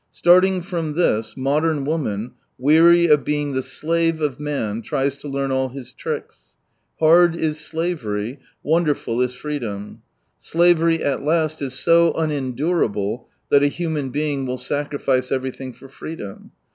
[0.09, 5.51] Starting from this, modern woman, weary, of being the slave of many tries to learn
[5.51, 6.55] all his tricks.
[6.99, 10.01] Hard is slavery, wonderful is freedom!
[10.39, 16.51] Slavery at last is so unendurable that a human being will sacrifice, everything for freedom.